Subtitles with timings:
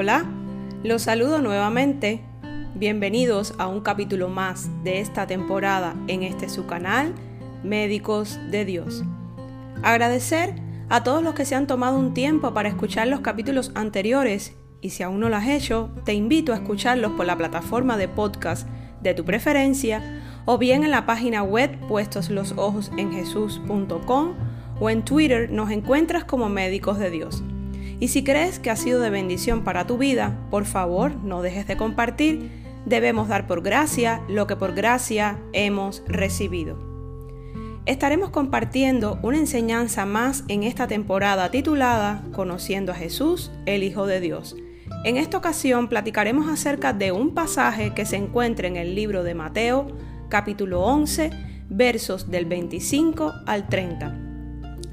[0.00, 0.24] Hola,
[0.84, 2.22] los saludo nuevamente.
[2.76, 7.12] Bienvenidos a un capítulo más de esta temporada en este su canal,
[7.64, 9.02] Médicos de Dios.
[9.82, 10.54] Agradecer
[10.88, 14.90] a todos los que se han tomado un tiempo para escuchar los capítulos anteriores y
[14.90, 18.68] si aún no lo has hecho, te invito a escucharlos por la plataforma de podcast
[19.02, 24.34] de tu preferencia o bien en la página web puestoslosojosenjesus.com
[24.78, 27.42] o en Twitter nos encuentras como Médicos de Dios.
[28.00, 31.66] Y si crees que ha sido de bendición para tu vida, por favor no dejes
[31.66, 32.50] de compartir.
[32.86, 36.78] Debemos dar por gracia lo que por gracia hemos recibido.
[37.86, 44.20] Estaremos compartiendo una enseñanza más en esta temporada titulada Conociendo a Jesús, el Hijo de
[44.20, 44.56] Dios.
[45.04, 49.34] En esta ocasión platicaremos acerca de un pasaje que se encuentra en el libro de
[49.34, 49.88] Mateo,
[50.28, 51.30] capítulo 11,
[51.70, 54.14] versos del 25 al 30.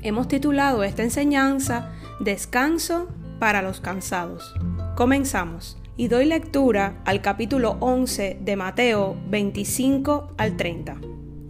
[0.02, 4.56] Hemos titulado esta enseñanza Descanso para los cansados.
[4.96, 10.96] Comenzamos y doy lectura al capítulo 11 de Mateo 25 al 30.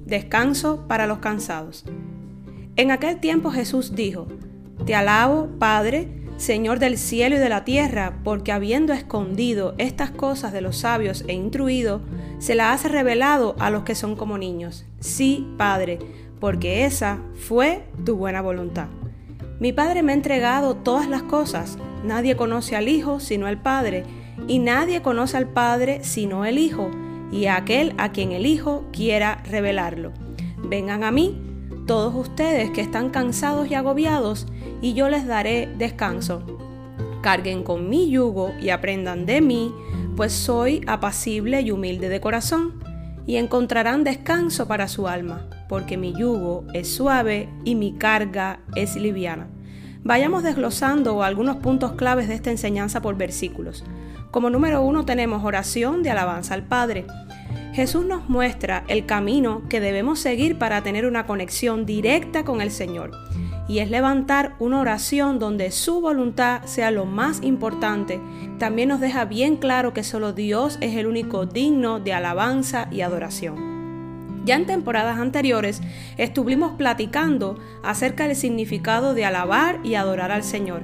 [0.08, 1.86] Descanso para los cansados.
[2.78, 4.26] En aquel tiempo Jesús dijo,
[4.88, 10.52] Te alabo, Padre, Señor del cielo y de la tierra, porque habiendo escondido estas cosas
[10.52, 12.02] de los sabios e instruido,
[12.40, 14.84] se las has revelado a los que son como niños.
[15.00, 16.00] Sí, Padre,
[16.40, 18.88] porque esa fue tu buena voluntad.
[19.60, 21.78] Mi Padre me ha entregado todas las cosas.
[22.04, 24.04] Nadie conoce al Hijo sino el Padre,
[24.48, 26.92] y nadie conoce al Padre sino el Hijo,
[27.32, 30.12] y a aquel a quien el Hijo quiera revelarlo.
[30.58, 31.42] Vengan a mí,
[31.88, 34.46] todos ustedes que están cansados y agobiados,
[34.82, 36.44] y yo les daré descanso.
[37.22, 39.74] Carguen con mi yugo y aprendan de mí,
[40.18, 42.74] pues soy apacible y humilde de corazón,
[43.26, 48.96] y encontrarán descanso para su alma porque mi yugo es suave y mi carga es
[48.96, 49.48] liviana.
[50.04, 53.84] Vayamos desglosando algunos puntos claves de esta enseñanza por versículos.
[54.30, 57.06] Como número uno tenemos oración de alabanza al Padre.
[57.74, 62.72] Jesús nos muestra el camino que debemos seguir para tener una conexión directa con el
[62.72, 63.12] Señor.
[63.68, 68.22] Y es levantar una oración donde su voluntad sea lo más importante.
[68.60, 73.02] También nos deja bien claro que solo Dios es el único digno de alabanza y
[73.02, 73.76] adoración.
[74.46, 75.82] Ya en temporadas anteriores
[76.18, 80.84] estuvimos platicando acerca del significado de alabar y adorar al Señor.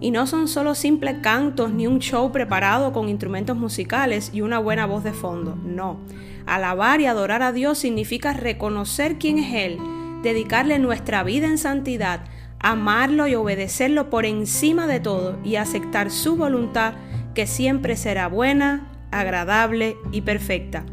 [0.00, 4.58] Y no son solo simples cantos ni un show preparado con instrumentos musicales y una
[4.58, 6.00] buena voz de fondo, no.
[6.46, 9.78] Alabar y adorar a Dios significa reconocer quién es Él,
[10.22, 12.24] dedicarle nuestra vida en santidad,
[12.58, 16.94] amarlo y obedecerlo por encima de todo y aceptar su voluntad
[17.34, 20.84] que siempre será buena, agradable y perfecta.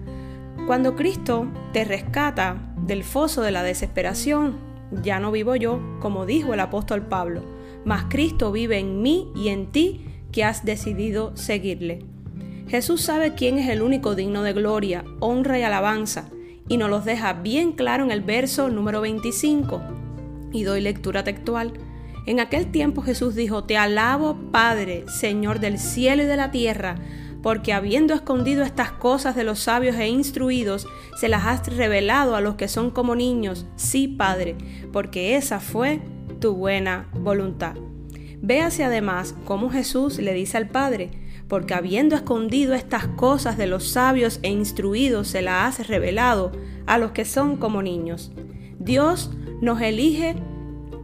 [0.68, 4.58] Cuando Cristo te rescata del foso de la desesperación,
[5.04, 7.44] ya no vivo yo, como dijo el apóstol Pablo,
[7.86, 12.06] mas Cristo vive en mí y en ti que has decidido seguirle.
[12.68, 16.30] Jesús sabe quién es el único digno de gloria, honra y alabanza,
[16.70, 19.82] y nos los deja bien claro en el verso número 25.
[20.54, 21.74] Y doy lectura textual.
[22.26, 26.96] En aquel tiempo Jesús dijo, Te alabo, Padre, Señor del cielo y de la tierra,
[27.42, 30.88] porque habiendo escondido estas cosas de los sabios e instruidos,
[31.18, 33.66] se las has revelado a los que son como niños.
[33.76, 34.56] Sí, Padre,
[34.94, 36.02] porque esa fue
[36.40, 37.76] tu buena voluntad.
[38.42, 41.12] Véase además cómo Jesús le dice al Padre,
[41.48, 46.52] porque habiendo escondido estas cosas de los sabios e instruidos, se las has revelado
[46.86, 48.32] a los que son como niños.
[48.80, 50.36] Dios nos elige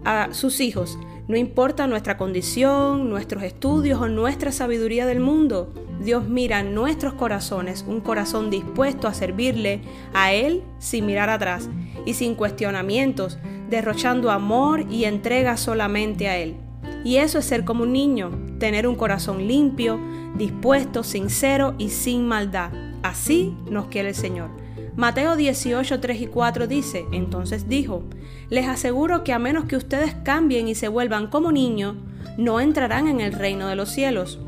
[0.06, 0.98] a sus hijos,
[1.28, 5.74] no importa nuestra condición, nuestros estudios o nuestra sabiduría del mundo.
[6.00, 9.82] Dios mira nuestros corazones, un corazón dispuesto a servirle
[10.14, 11.70] a Él sin mirar atrás
[12.06, 16.65] y sin cuestionamientos, derrochando amor y entrega solamente a Él.
[17.06, 20.00] Y eso es ser como un niño, tener un corazón limpio,
[20.36, 22.72] dispuesto, sincero y sin maldad.
[23.04, 24.50] Así nos quiere el Señor.
[24.96, 28.04] Mateo 18, 3 y 4 dice, entonces dijo,
[28.50, 31.96] les aseguro que a menos que ustedes cambien y se vuelvan como niños,
[32.38, 34.40] no entrarán en el reino de los cielos.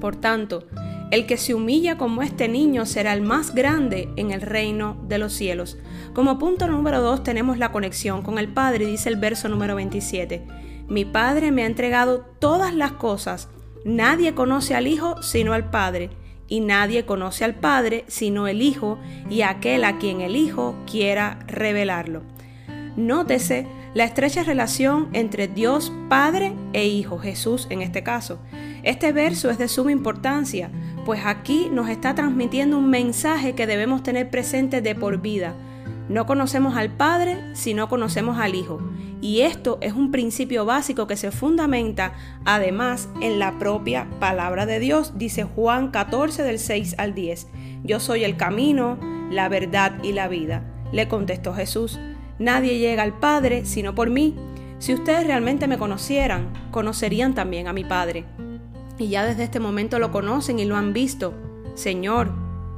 [0.00, 0.68] Por tanto,
[1.10, 5.18] el que se humilla como este niño será el más grande en el reino de
[5.18, 5.76] los cielos.
[6.14, 10.46] Como punto número 2 tenemos la conexión con el Padre, dice el verso número 27.
[10.90, 13.48] Mi Padre me ha entregado todas las cosas.
[13.84, 16.10] Nadie conoce al Hijo sino al Padre,
[16.48, 18.98] y nadie conoce al Padre sino el Hijo
[19.30, 22.22] y aquel a quien el Hijo quiera revelarlo.
[22.96, 28.40] Nótese la estrecha relación entre Dios Padre e Hijo, Jesús en este caso.
[28.82, 30.72] Este verso es de suma importancia,
[31.06, 35.54] pues aquí nos está transmitiendo un mensaje que debemos tener presente de por vida.
[36.08, 38.80] No conocemos al Padre si no conocemos al Hijo.
[39.20, 42.14] Y esto es un principio básico que se fundamenta
[42.44, 47.46] además en la propia palabra de Dios, dice Juan 14 del 6 al 10.
[47.84, 48.98] Yo soy el camino,
[49.30, 50.64] la verdad y la vida.
[50.92, 51.98] Le contestó Jesús,
[52.38, 54.36] nadie llega al Padre sino por mí.
[54.78, 58.24] Si ustedes realmente me conocieran, conocerían también a mi Padre.
[58.98, 61.34] Y ya desde este momento lo conocen y lo han visto.
[61.74, 62.32] Señor,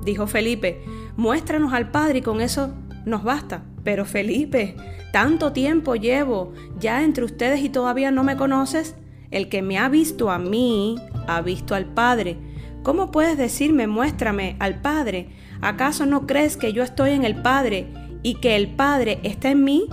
[0.04, 0.84] dijo Felipe,
[1.16, 3.62] muéstranos al Padre y con eso nos basta.
[3.84, 4.76] Pero Felipe,
[5.12, 8.96] tanto tiempo llevo ya entre ustedes y todavía no me conoces.
[9.30, 10.96] El que me ha visto a mí,
[11.26, 12.36] ha visto al Padre.
[12.82, 15.30] ¿Cómo puedes decirme, muéstrame al Padre?
[15.60, 17.86] ¿Acaso no crees que yo estoy en el Padre
[18.22, 19.86] y que el Padre está en mí?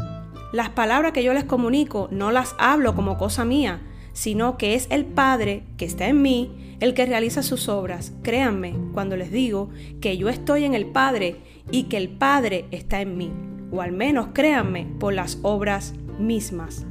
[0.51, 3.81] Las palabras que yo les comunico no las hablo como cosa mía,
[4.19, 8.11] sino que es el Padre que está en mí el que realiza sus obras.
[8.21, 9.69] Créanme cuando les digo
[10.01, 11.37] que yo estoy en el Padre
[11.71, 13.31] y que el Padre está en mí,
[13.71, 16.85] o al menos créanme por las obras mismas.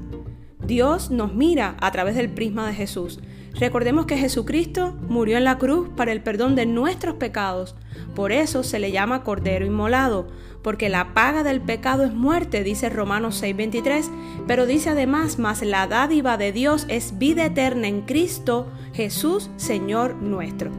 [0.67, 3.21] Dios nos mira a través del prisma de Jesús.
[3.59, 7.75] Recordemos que Jesucristo murió en la cruz para el perdón de nuestros pecados.
[8.15, 10.29] Por eso se le llama Cordero Inmolado,
[10.63, 14.11] porque la paga del pecado es muerte, dice Romanos 6:23,
[14.47, 20.15] pero dice además, más la dádiva de Dios es vida eterna en Cristo Jesús, Señor
[20.15, 20.71] nuestro.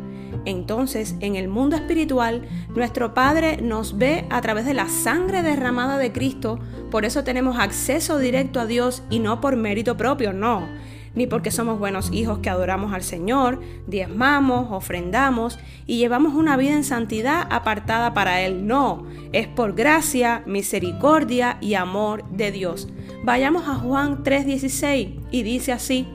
[0.45, 5.97] Entonces, en el mundo espiritual, nuestro Padre nos ve a través de la sangre derramada
[5.97, 6.59] de Cristo,
[6.91, 10.65] por eso tenemos acceso directo a Dios y no por mérito propio, no
[11.15, 16.73] ni porque somos buenos hijos que adoramos al Señor, diezmamos, ofrendamos y llevamos una vida
[16.73, 18.67] en santidad apartada para Él.
[18.67, 22.87] No, es por gracia, misericordia y amor de Dios.
[23.23, 26.07] Vayamos a Juan 3:16 y dice así,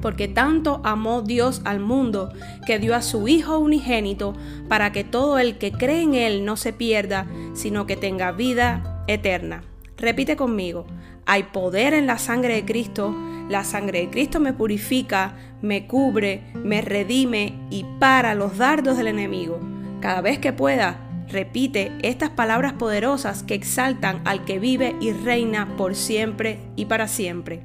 [0.00, 2.32] porque tanto amó Dios al mundo
[2.66, 4.34] que dio a su Hijo unigénito
[4.68, 9.04] para que todo el que cree en Él no se pierda, sino que tenga vida
[9.06, 9.62] eterna.
[9.96, 10.86] Repite conmigo,
[11.26, 13.14] hay poder en la sangre de Cristo,
[13.48, 19.08] la sangre de Cristo me purifica, me cubre, me redime y para los dardos del
[19.08, 19.60] enemigo.
[20.00, 25.76] Cada vez que pueda, repite estas palabras poderosas que exaltan al que vive y reina
[25.76, 27.62] por siempre y para siempre.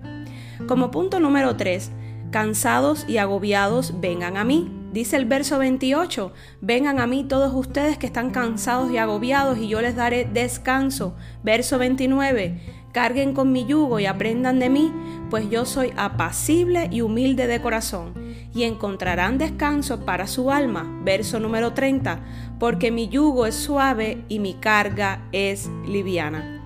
[0.68, 1.92] Como punto número 3,
[2.32, 4.72] cansados y agobiados, vengan a mí.
[4.92, 6.32] Dice el verso 28,
[6.62, 11.16] vengan a mí todos ustedes que están cansados y agobiados y yo les daré descanso.
[11.44, 12.60] Verso 29,
[12.96, 14.90] carguen con mi yugo y aprendan de mí,
[15.30, 18.14] pues yo soy apacible y humilde de corazón,
[18.54, 21.02] y encontrarán descanso para su alma.
[21.04, 22.22] Verso número 30,
[22.58, 26.64] porque mi yugo es suave y mi carga es liviana.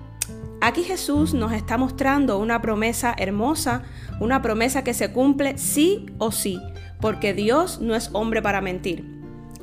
[0.60, 3.82] Aquí Jesús nos está mostrando una promesa hermosa,
[4.20, 6.60] una promesa que se cumple sí o sí
[7.00, 9.19] porque Dios no es hombre para mentir.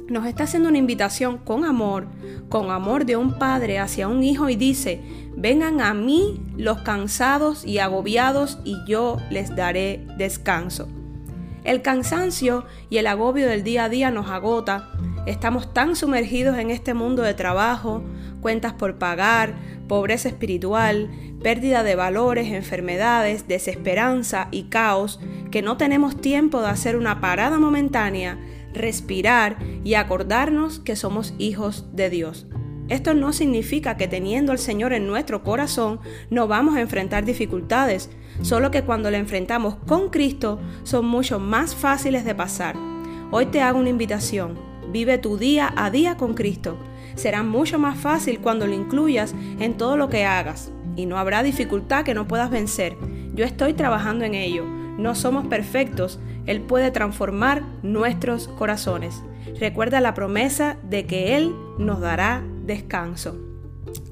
[0.09, 2.07] Nos está haciendo una invitación con amor,
[2.48, 5.01] con amor de un padre hacia un hijo y dice,
[5.36, 10.88] vengan a mí los cansados y agobiados y yo les daré descanso.
[11.65, 14.89] El cansancio y el agobio del día a día nos agota.
[15.25, 18.01] Estamos tan sumergidos en este mundo de trabajo,
[18.39, 19.56] cuentas por pagar,
[19.89, 21.09] pobreza espiritual,
[21.44, 25.19] pérdida de valores, enfermedades, desesperanza y caos,
[25.51, 28.39] que no tenemos tiempo de hacer una parada momentánea,
[28.77, 32.47] respirar y acordarnos que somos hijos de Dios.
[32.89, 38.09] Esto no significa que teniendo al Señor en nuestro corazón no vamos a enfrentar dificultades,
[38.42, 42.75] solo que cuando le enfrentamos con Cristo son mucho más fáciles de pasar.
[43.30, 44.57] Hoy te hago una invitación,
[44.90, 46.78] vive tu día a día con Cristo.
[47.16, 51.44] Será mucho más fácil cuando lo incluyas en todo lo que hagas y no habrá
[51.44, 52.95] dificultad que no puedas vencer.
[53.33, 54.76] Yo estoy trabajando en ello.
[54.97, 56.19] No somos perfectos.
[56.45, 59.21] Él puede transformar nuestros corazones.
[59.59, 63.47] Recuerda la promesa de que Él nos dará descanso.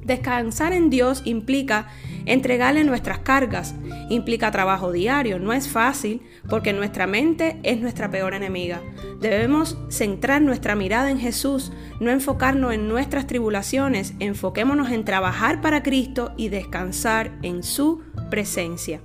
[0.04, 1.88] Descansar en Dios implica
[2.26, 3.74] entregarle nuestras cargas,
[4.10, 8.82] implica trabajo diario, no es fácil porque nuestra mente es nuestra peor enemiga.
[9.20, 15.82] Debemos centrar nuestra mirada en Jesús, no enfocarnos en nuestras tribulaciones, enfoquémonos en trabajar para
[15.82, 19.02] Cristo y descansar en su presencia.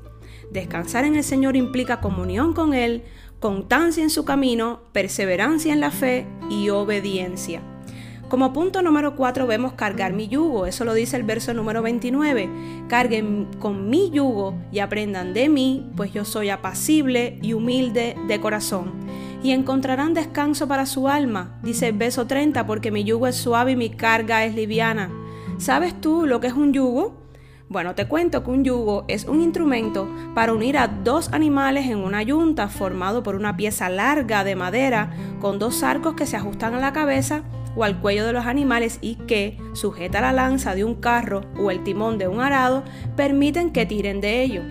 [0.51, 3.05] Descansar en el Señor implica comunión con Él,
[3.39, 7.63] constancia en su camino, perseverancia en la fe y obediencia.
[8.29, 12.49] Como punto número 4 vemos cargar mi yugo, eso lo dice el verso número 29.
[12.89, 18.41] Carguen con mi yugo y aprendan de mí, pues yo soy apacible y humilde de
[18.41, 18.93] corazón.
[19.43, 23.73] Y encontrarán descanso para su alma, dice el verso 30, porque mi yugo es suave
[23.73, 25.11] y mi carga es liviana.
[25.59, 27.20] ¿Sabes tú lo que es un yugo?
[27.71, 31.99] Bueno, te cuento que un yugo es un instrumento para unir a dos animales en
[31.99, 36.75] una yunta formado por una pieza larga de madera con dos arcos que se ajustan
[36.75, 37.45] a la cabeza
[37.77, 41.71] o al cuello de los animales y que, sujeta la lanza de un carro o
[41.71, 42.83] el timón de un arado,
[43.15, 44.63] permiten que tiren de ello.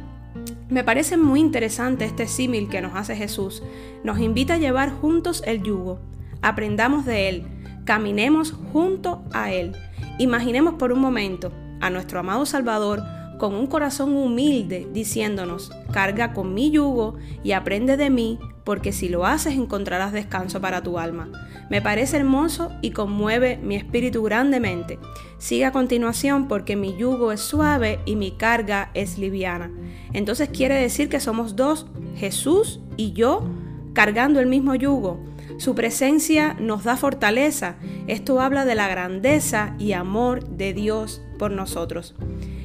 [0.68, 3.64] Me parece muy interesante este símil que nos hace Jesús.
[4.04, 6.02] Nos invita a llevar juntos el yugo.
[6.42, 7.48] Aprendamos de Él,
[7.86, 9.72] caminemos junto a Él.
[10.18, 13.04] Imaginemos por un momento a nuestro amado Salvador
[13.40, 19.10] con un corazón humilde diciéndonos, carga con mi yugo y aprende de mí, porque si
[19.10, 21.30] lo haces encontrarás descanso para tu alma.
[21.72, 25.00] Me parece hermoso y conmueve mi espíritu grandemente.
[25.40, 29.72] Sigue a continuación porque mi yugo es suave y mi carga es liviana.
[30.14, 33.48] Entonces quiere decir que somos dos, Jesús y yo,
[33.94, 35.20] cargando el mismo yugo.
[35.58, 37.76] Su presencia nos da fortaleza.
[38.08, 42.14] Esto habla de la grandeza y amor de Dios por nosotros.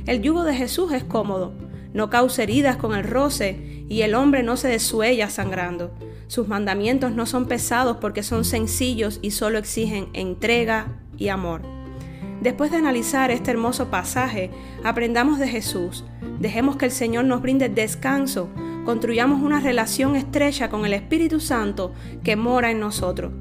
[0.05, 1.55] El yugo de Jesús es cómodo,
[1.95, 5.95] no causa heridas con el roce y el hombre no se desuella sangrando.
[6.27, 11.63] Sus mandamientos no son pesados porque son sencillos y solo exigen entrega y amor.
[12.41, 14.51] Después de analizar este hermoso pasaje,
[14.83, 16.05] aprendamos de Jesús.
[16.41, 18.51] Dejemos que el Señor nos brinde descanso.
[18.85, 23.33] Construyamos una relación estrecha con el Espíritu Santo que mora en nosotros.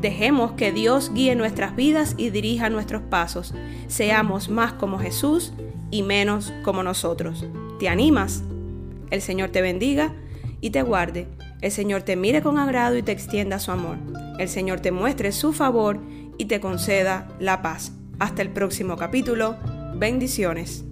[0.00, 3.54] Dejemos que Dios guíe nuestras vidas y dirija nuestros pasos.
[3.86, 5.52] Seamos más como Jesús
[5.90, 7.44] y menos como nosotros.
[7.78, 8.42] ¿Te animas?
[9.10, 10.14] El Señor te bendiga
[10.60, 11.28] y te guarde.
[11.60, 13.98] El Señor te mire con agrado y te extienda su amor.
[14.38, 16.00] El Señor te muestre su favor
[16.38, 17.92] y te conceda la paz.
[18.18, 19.56] Hasta el próximo capítulo.
[19.96, 20.89] Bendiciones.